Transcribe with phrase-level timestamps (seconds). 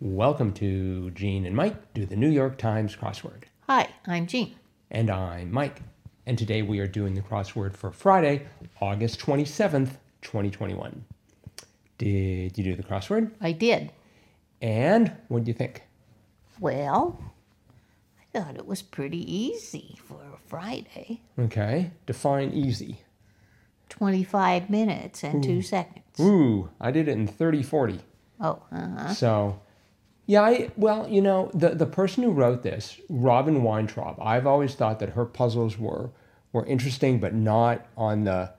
[0.00, 3.44] Welcome to Gene and Mike do the New York Times crossword.
[3.68, 4.54] Hi, I'm Jean.
[4.90, 5.82] And I'm Mike.
[6.26, 8.46] And today we are doing the crossword for Friday,
[8.80, 11.04] August 27th, 2021.
[11.96, 13.30] Did you do the crossword?
[13.40, 13.92] I did.
[14.60, 15.84] And what do you think?
[16.58, 17.18] Well,
[18.20, 21.20] I thought it was pretty easy for a Friday.
[21.38, 21.92] Okay.
[22.04, 22.98] Define easy.
[23.90, 26.04] 25 minutes and two seconds.
[26.18, 28.00] Ooh, I did it in 30 40.
[28.40, 29.14] Oh, uh-huh.
[29.14, 29.60] So,
[30.26, 34.74] yeah, I, well, you know, the, the person who wrote this, Robyn Weintraub, I've always
[34.74, 36.10] thought that her puzzles were
[36.52, 38.52] were interesting, but not on the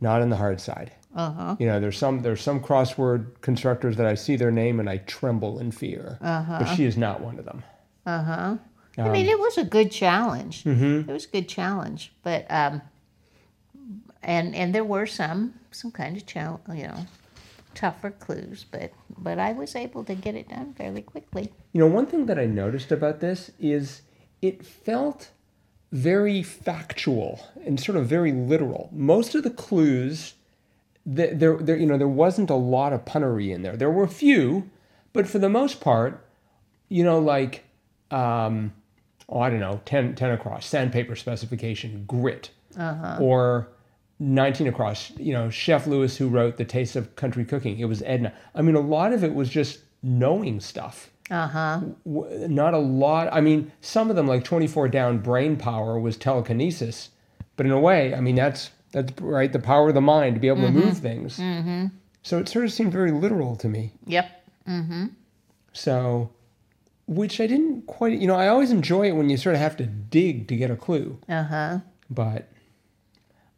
[0.00, 0.92] not on the hard side.
[1.14, 1.56] Uh-huh.
[1.58, 4.98] You know, there's some there's some crossword constructors that I see their name and I
[4.98, 6.18] tremble in fear.
[6.20, 6.58] Uh-huh.
[6.60, 7.62] But she is not one of them.
[8.04, 8.56] Uh-huh.
[8.98, 10.64] I mean, it was a good challenge.
[10.64, 11.10] Mm-hmm.
[11.10, 12.82] It was a good challenge, but um
[14.22, 17.06] and and there were some some kind of challenge, you know,
[17.76, 21.52] tougher clues, but but I was able to get it done fairly quickly.
[21.72, 24.02] You know, one thing that I noticed about this is
[24.42, 25.30] it felt
[25.92, 28.90] very factual and sort of very literal.
[28.92, 30.34] Most of the clues,
[31.04, 33.76] that there, there, you know, there wasn't a lot of punnery in there.
[33.76, 34.68] There were a few,
[35.12, 36.26] but for the most part,
[36.88, 37.64] you know, like,
[38.10, 38.72] um,
[39.28, 42.50] oh, I don't know, 10, 10 across, sandpaper specification, grit,
[43.20, 43.68] or
[44.18, 47.78] 19 across, you know, Chef Lewis who wrote The Taste of Country Cooking.
[47.78, 48.32] It was Edna.
[48.54, 51.80] I mean, a lot of it was just knowing stuff Uh-huh.
[52.06, 53.28] w- not a lot.
[53.32, 57.10] I mean, some of them, like 24 down brain power, was telekinesis.
[57.56, 60.40] But in a way, I mean, that's that's right, the power of the mind to
[60.40, 61.38] be able to move things.
[61.38, 61.86] Mm-hmm.
[62.22, 63.92] So it sort of seemed very literal to me.
[64.06, 64.30] Yep.
[64.68, 65.06] Mm-hmm.
[65.72, 66.30] So,
[67.06, 69.76] which I didn't quite, you know, I always enjoy it when you sort of have
[69.78, 71.18] to dig to get a clue.
[71.28, 71.80] Uh-huh.
[72.08, 72.48] But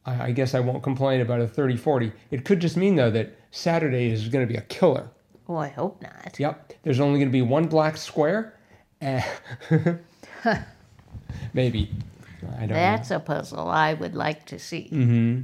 [0.06, 2.12] I, I guess I won't complain about a 30 40.
[2.30, 5.08] It could just mean, though, that Saturday is going to be a killer.
[5.48, 6.38] Oh, I hope not.
[6.38, 6.74] Yep.
[6.82, 8.54] There's only going to be one black square.
[9.00, 9.22] eh,
[11.54, 11.90] Maybe.
[12.56, 12.74] I don't know.
[12.74, 14.88] That's a puzzle I would like to see.
[14.92, 15.40] Mm-hmm.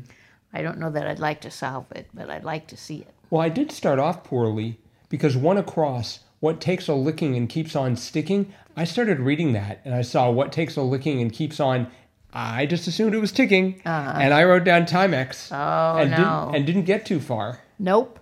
[0.53, 3.09] I don't know that I'd like to solve it, but I'd like to see it.
[3.31, 4.79] Well, I did start off poorly
[5.09, 9.81] because one across, what takes a licking and keeps on sticking, I started reading that
[9.85, 11.89] and I saw what takes a licking and keeps on.
[12.35, 16.17] I just assumed it was ticking, and I wrote down Timex Oh, and no.
[16.17, 17.61] didn't and didn't get too far.
[17.79, 18.19] Nope,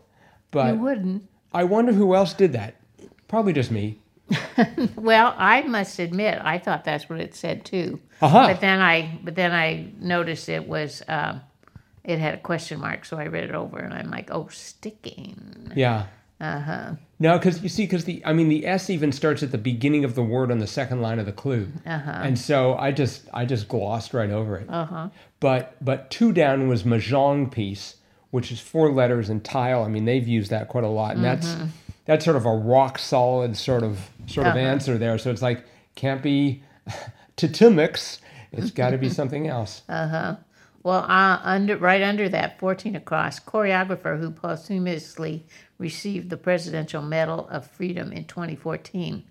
[0.51, 1.29] But you wouldn't.
[1.53, 2.75] I wonder who else did that.
[3.29, 3.99] Probably just me.
[4.97, 8.01] Well, I must admit, I thought that's what it said too.
[8.21, 8.49] Aha.
[8.49, 11.41] But then I, but then I noticed it was, um,
[12.05, 15.73] it had a question mark, so I read it over, and I'm like, oh, sticking.
[15.75, 16.07] Yeah.
[16.41, 16.91] Uh huh.
[17.23, 20.05] No, because you see, because the I mean the S even starts at the beginning
[20.05, 22.11] of the word on the second line of the clue, Uh-huh.
[22.27, 24.67] and so I just I just glossed right over it.
[24.69, 25.09] Uh huh.
[25.39, 27.97] But but two down was mahjong piece,
[28.33, 29.85] which is four letters and tile.
[29.85, 31.55] I mean they've used that quite a lot, and that's
[32.07, 34.67] that's sort of a rock solid sort of sort of Uh-huh.
[34.73, 35.17] answer there.
[35.19, 36.63] So it's like can't be
[37.37, 38.19] Titimix.
[38.53, 39.83] It's got to be something else.
[39.89, 40.37] Uh huh.
[40.85, 45.47] Well, uh, under right under that, 14 across, choreographer who posthumously
[45.83, 49.25] received the Presidential Medal of Freedom in 2014.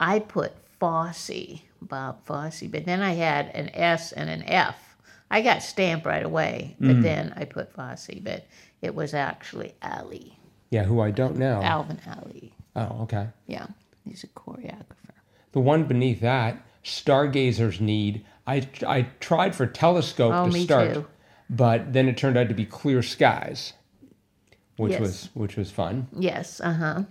[0.00, 4.96] I put Fosse, Bob Fosse, but then I had an S and an F.
[5.30, 7.02] I got stamped right away, but mm.
[7.02, 8.46] then I put Fosse, but
[8.82, 10.32] it was actually Ailey,
[10.70, 11.62] Yeah, who I don't know.
[11.62, 12.52] Alvin Ailey.
[12.74, 13.28] Oh, okay.
[13.46, 13.66] Yeah,
[14.04, 15.12] he's a choreographer.
[15.52, 18.24] The one beneath that, Stargazer's Need.
[18.46, 21.06] I, I tried for telescope Oh, to start, too.
[21.48, 23.74] but then it turned out to be clear skies,
[24.76, 25.00] which Yes.
[25.00, 26.08] was which was fun.
[26.18, 27.02] Yes, uh huh.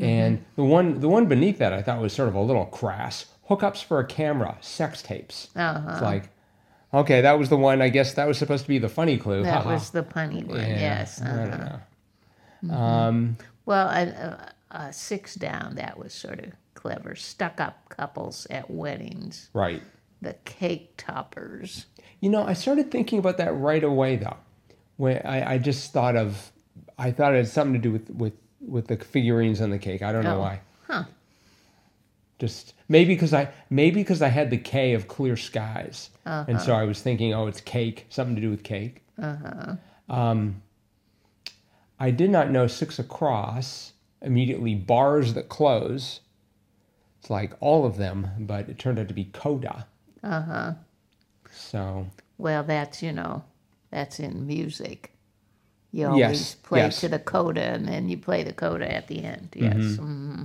[0.00, 3.26] And the one the one beneath that I thought was sort of a little crass.
[3.50, 5.48] Hookups for a camera, sex tapes.
[5.56, 5.90] Uh-huh.
[5.92, 6.28] It's like,
[6.92, 7.80] okay, that was the one.
[7.80, 9.42] I guess that was supposed to be the funny clue.
[9.42, 9.72] That haha.
[9.74, 10.58] was the punny one.
[10.60, 11.20] Yeah, Yes.
[11.20, 11.46] Uh-huh.
[11.46, 11.60] don't
[12.62, 12.74] know.
[12.74, 13.88] Um, Well,
[14.70, 17.14] a six down, that was sort of clever.
[17.14, 19.82] Stuck up couples at weddings, right.
[20.20, 21.86] the cake toppers.
[22.20, 24.36] You know, I started thinking about that right away, though.
[24.96, 26.50] When I, I just thought of,
[26.98, 30.02] I thought it had something to do with with with the figurines on the cake.
[30.02, 30.60] I don't know Oh, why.
[30.88, 31.04] huh.
[32.38, 36.72] Just maybe because I maybe because I had the K of clear skies, and so
[36.74, 39.02] I was thinking, oh, it's cake, something to do with cake.
[39.20, 39.74] Uh-huh.
[40.08, 40.62] Um,
[41.98, 43.92] I did not know six across
[44.22, 46.20] immediately bars that close.
[47.20, 49.86] It's like all of them, but it turned out to be coda.
[50.22, 50.72] Uh huh.
[51.50, 52.06] So
[52.38, 53.42] Well, that's, you know,
[53.90, 55.10] that's in music.
[55.92, 57.00] You Yes, always play yes.
[57.00, 59.48] to the coda and then you play the coda at the end.
[59.54, 59.96] Yes.
[59.96, 60.42] hmm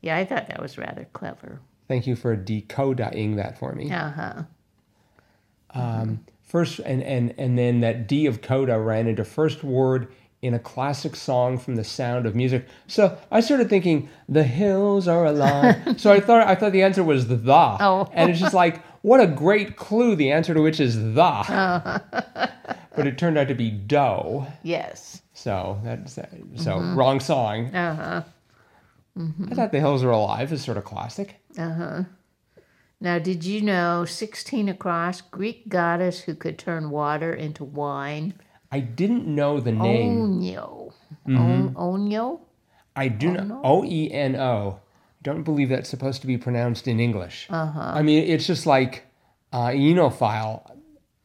[0.00, 1.60] Yeah, I thought that was rather clever.
[1.88, 3.90] thank you for decoding that for me.
[3.90, 4.42] Uh huh.
[5.72, 10.08] Um, first, and, and, and then that D of coda ran into first word
[10.42, 12.66] in a classic song from the sound of music.
[12.86, 15.76] So I started thinking, the hills are alive.
[16.00, 17.38] so I thought I thought the answer was the.
[17.46, 18.08] Oh.
[18.12, 22.50] And it's just like, what a great clue, the answer to which is the.
[22.96, 24.46] but it turned out to be doe.
[24.62, 25.22] Yes.
[25.34, 26.18] So that's
[26.56, 27.74] so wrong song.
[27.74, 28.22] Uh huh.
[29.50, 31.36] I thought the hills are alive is sort of classic.
[31.58, 32.02] Uh huh.
[33.00, 38.34] Now, did you know 16 across, Greek goddess who could turn water into wine?
[38.70, 40.18] I didn't know the name.
[40.18, 40.92] Onyo.
[41.26, 42.40] On- Onyo?
[42.94, 44.80] I do know O E N O.
[45.22, 47.46] Don't believe that's supposed to be pronounced in English.
[47.50, 47.80] Uh-huh.
[47.80, 49.04] I mean, it's just like
[49.52, 50.62] uh, enophile,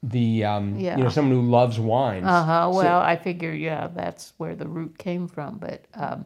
[0.10, 0.98] the um, Yeah.
[0.98, 2.26] you know someone who loves wines.
[2.26, 2.72] Uh huh.
[2.74, 6.26] Well, I figure, yeah, that's where the root came from, but um,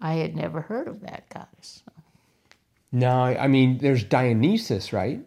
[0.00, 1.82] I had never heard of that goddess.
[2.92, 5.20] No, I mean, there's Dionysus, right?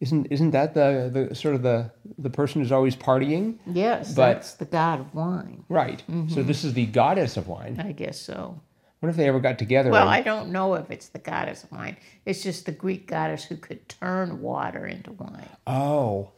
[0.00, 3.58] Isn't isn't that the, the sort of the the person who's always partying?
[3.66, 5.64] Yes, But- that's the god of wine.
[5.68, 6.02] Right.
[6.10, 6.28] Mm-hmm.
[6.34, 7.78] So this is the goddess of wine.
[7.84, 8.60] I guess so.
[9.00, 9.90] What if they ever got together?
[9.90, 11.96] Well, and- I don't know if it's the goddess of wine.
[12.24, 15.48] It's just the Greek goddess who could turn water into wine.
[15.66, 16.30] oh.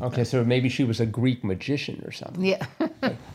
[0.00, 2.44] Okay, so maybe she was a Greek magician or something.
[2.44, 2.66] Yeah.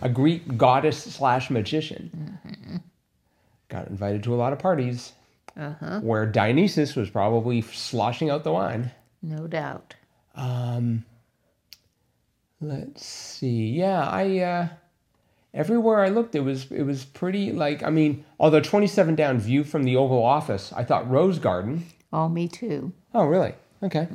[0.01, 2.37] A Greek goddess slash magician.
[2.47, 2.77] Mm-hmm.
[3.67, 5.13] Got invited to a lot of parties
[5.57, 5.99] uh-huh.
[5.99, 8.91] where Dionysus was probably sloshing out the wine.
[9.21, 9.95] No doubt.
[10.35, 11.05] Um,
[12.63, 13.71] Let's see.
[13.71, 14.67] Yeah, I uh
[15.53, 19.63] everywhere I looked it was it was pretty like I mean, although 27 down view
[19.63, 21.85] from the Oval Office, I thought Rose Garden.
[22.13, 22.93] Oh, me too.
[23.13, 23.53] Oh, really?
[23.81, 24.07] Okay.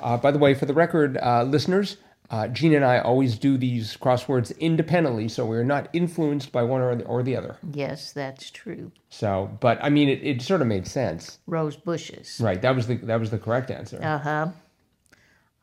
[0.00, 1.96] Uh, by the way, for the record, uh, listeners,
[2.30, 6.82] uh, Gene and I always do these crosswords independently, so we're not influenced by one
[6.82, 7.56] or the, or the other.
[7.72, 8.92] Yes, that's true.
[9.08, 12.38] So, but I mean, it, it sort of made sense, Rose bushes.
[12.40, 12.60] right?
[12.60, 13.98] That was the that was the correct answer.
[14.02, 14.48] Uh huh.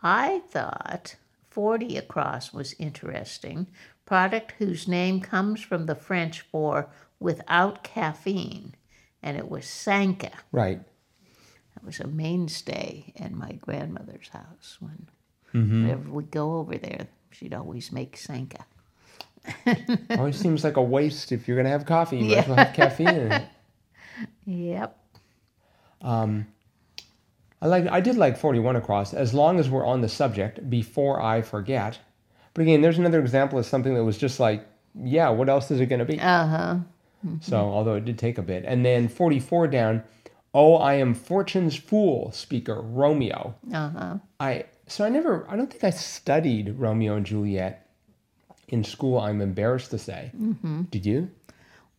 [0.02, 1.16] I thought
[1.50, 3.68] 40 across was interesting.
[4.06, 6.90] Product whose name comes from the French for
[7.20, 8.76] without caffeine,
[9.22, 10.32] and it was Sanka.
[10.52, 10.82] Right.
[11.76, 14.78] That was a mainstay at my grandmother's house.
[14.80, 15.08] When
[15.54, 15.84] mm-hmm.
[15.84, 18.66] whenever we go over there, she'd always make Sanka.
[20.18, 22.18] Always seems like a waste if you're gonna have coffee.
[22.18, 23.48] You might as well have caffeine in it.
[24.46, 25.00] Yep.
[26.02, 26.48] Um,
[27.62, 31.22] I like I did like 41 across as long as we're on the subject before
[31.22, 32.00] I forget.
[32.54, 34.66] But again, there's another example of something that was just like,
[35.04, 36.20] yeah, what else is it going to be?
[36.20, 36.78] Uh huh.
[37.42, 37.74] So, mm-hmm.
[37.74, 38.64] although it did take a bit.
[38.66, 40.04] And then 44 down,
[40.56, 43.56] oh, I am fortune's fool, speaker Romeo.
[43.72, 44.18] Uh huh.
[44.40, 47.86] I so I never I don't think I studied Romeo and Juliet
[48.68, 50.32] in school, I'm embarrassed to say.
[50.36, 50.84] Mm-hmm.
[50.84, 51.30] Did you?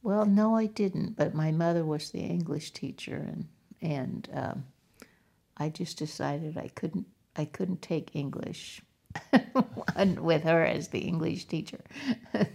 [0.02, 1.16] Well, no, I didn't.
[1.16, 3.46] But my mother was the English teacher, and
[3.80, 4.64] and um,
[5.56, 7.06] I just decided I couldn't
[7.36, 8.82] I couldn't take English
[9.94, 11.80] with her as the English teacher.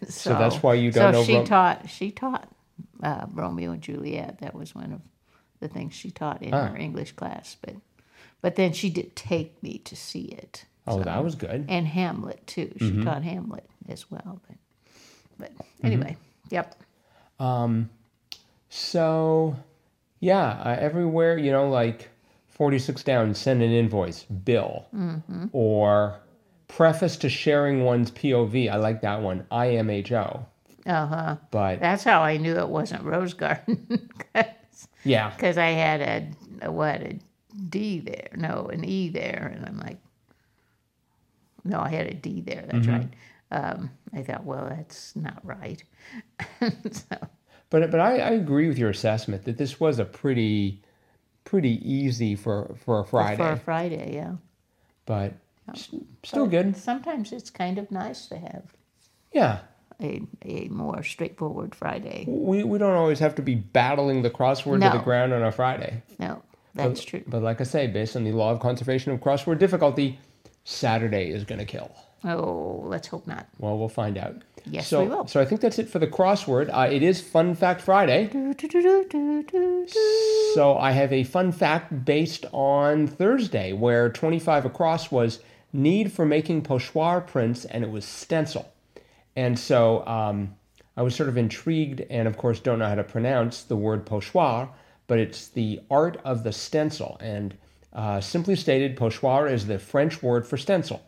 [0.07, 2.49] so, that's why you don't so know she Ro- taught she taught
[3.03, 4.39] uh, Romeo and Juliet.
[4.39, 5.01] That was one of
[5.61, 6.67] the things she taught in Ah.
[6.67, 7.55] her English class.
[7.61, 7.75] But
[8.41, 10.65] but then she did take me to see it.
[10.87, 11.65] Oh, So- that was good.
[11.69, 12.73] and Hamlet too.
[12.79, 13.03] She Mm-hmm.
[13.03, 14.41] taught Hamlet as well.
[14.47, 14.57] But
[15.37, 15.51] but
[15.83, 16.17] anyway,
[16.49, 16.75] yep.
[17.39, 17.89] Um,
[18.69, 19.55] So,
[20.19, 22.09] yeah, uh, everywhere, you know, like
[22.47, 24.85] 46 down, send an invoice, bill,
[25.51, 26.15] or
[26.69, 28.69] preface to sharing one's POV.
[28.69, 30.45] I like that one, IMHO.
[30.85, 31.35] Uh huh.
[31.51, 34.09] But That's how I knew it wasn't Rose Garden,
[35.03, 36.01] yeah, because I had
[36.61, 37.19] a, a what a
[37.69, 39.99] D there, no an E there, and I'm like,
[41.63, 42.63] no, I had a D there.
[42.67, 42.87] That's Mm-hmm.
[42.87, 43.09] right.
[43.51, 45.83] Um, I thought, well, that's not right.
[46.91, 47.17] so,
[47.69, 50.81] but but I, I agree with your assessment that this was a pretty
[51.45, 54.35] pretty easy for for a Friday, for a Friday, yeah.
[55.05, 55.33] but
[56.23, 56.75] still But good.
[56.75, 58.75] Sometimes it's kind of nice to have
[59.33, 59.61] Yeah,
[60.01, 62.25] a a more straightforward Friday.
[62.27, 65.51] we we don't always have to be battling the crossword to the ground on a
[65.51, 66.01] Friday.
[66.19, 66.41] No,
[66.73, 67.23] that's true.
[67.27, 70.19] But like I say, based on the law of conservation of crossword difficulty,
[70.63, 71.91] Saturday is going to kill.
[72.23, 73.47] Oh, let's hope not.
[73.57, 74.35] Well, we'll find out.
[74.65, 75.27] Yes, so, we will.
[75.27, 76.69] So I think that's it for the crossword.
[76.71, 78.27] Uh, it is Fun Fact Friday.
[78.27, 79.87] Do, do, do.
[80.53, 85.39] So I have a fun fact based on Thursday, where 25 across was
[85.73, 88.71] need for making pochoir prints, and it was stencil.
[89.35, 90.55] And so um,
[90.97, 94.05] I was sort of intrigued, and of course don't know how to pronounce the word
[94.05, 94.69] pochoir,
[95.07, 97.17] but it's the art of the stencil.
[97.19, 97.55] And
[97.93, 101.01] uh, simply stated, pochoir is the French word for stencil.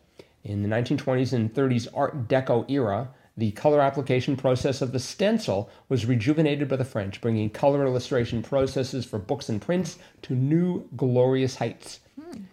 [0.43, 5.69] In the 1920s and 30s Art Deco era, The color application process of the stencil
[5.89, 10.87] was rejuvenated by the French, bringing color illustration processes for books and prints to new
[10.95, 11.99] glorious heights.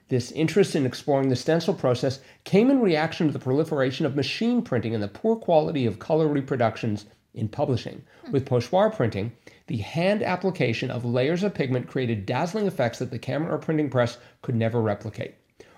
[0.09, 4.63] This interest in exploring the stencil process came in reaction to the proliferation of machine
[4.63, 8.03] printing and the poor quality of color reproductions in publishing.
[8.31, 9.33] With pochoir printing,
[9.67, 13.91] the hand application of layers of pigment created dazzling effects that the camera or printing
[13.91, 15.35] press could never replicate.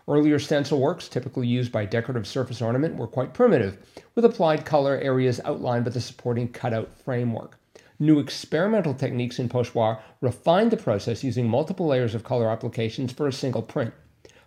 [0.08, 3.78] Earlier stencil works, typically used by decorative surface ornament, were quite primitive,
[4.14, 7.58] with applied color areas outlined by the supporting cutout framework.
[8.00, 13.28] New experimental techniques in pochoir refined the process using multiple layers of color applications for
[13.28, 13.94] a single print.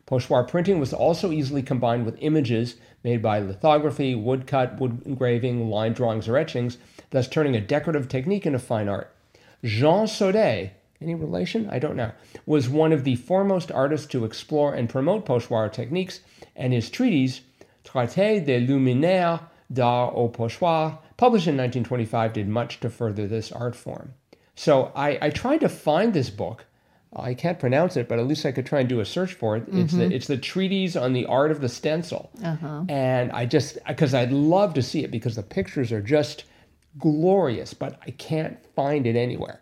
[0.05, 5.93] Pochoir printing was also easily combined with images made by lithography, woodcut, wood engraving, line
[5.93, 6.77] drawings, or etchings,
[7.11, 9.15] thus turning a decorative technique into fine art.
[9.63, 10.71] Jean Saudé,
[11.05, 11.69] any relation?
[11.69, 12.11] I don't know,
[12.45, 16.21] was one of the foremost artists to explore and promote pochoir techniques,
[16.55, 17.41] and his treatise,
[17.85, 23.75] Traité des luminaires d'art au pochoir, published in 1925, did much to further this art
[23.75, 24.13] form.
[24.55, 26.65] So I, I tried to find this book.
[27.15, 29.55] I can't pronounce it, but at least I could try and do a search for
[29.55, 29.63] it.
[29.71, 30.11] It's the mm-hmm.
[30.11, 32.83] it's the treatise on the art of the stencil, uh-huh.
[32.89, 36.43] and I just because I'd love to see it because the pictures are just
[36.97, 39.61] glorious, but I can't find it anywhere.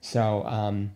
[0.00, 0.92] So um,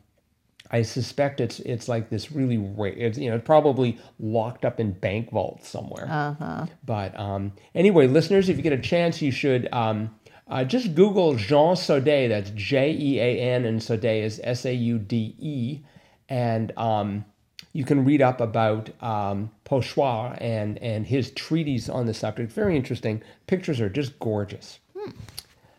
[0.70, 2.92] I suspect it's it's like this really rare.
[2.92, 6.06] It's you know probably locked up in bank vaults somewhere.
[6.08, 6.66] Uh-huh.
[6.84, 10.14] But um, anyway, listeners, if you get a chance, you should um,
[10.48, 12.28] uh, just Google Jean Saudé.
[12.28, 15.80] That's J E A N, and Saudé is S A U D E,
[16.28, 17.24] and um,
[17.72, 22.50] you can read up about um, Pochoir and and his treatise on the subject.
[22.52, 23.22] Very interesting.
[23.46, 24.80] Pictures are just gorgeous.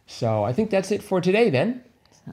[0.10, 1.50] So I think that's it for today.
[1.50, 1.84] Then.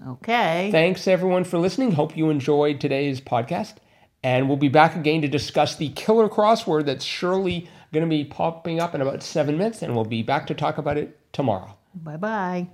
[0.08, 0.70] Okay.
[0.72, 1.92] Thanks everyone for listening.
[1.92, 3.74] Hope you enjoyed today's podcast.
[4.22, 8.24] And we'll be back again to discuss the killer crossword that's surely going to be
[8.24, 9.82] popping up in about seven minutes.
[9.82, 11.76] And we'll be back to talk about it tomorrow.
[11.94, 12.68] Bye bye.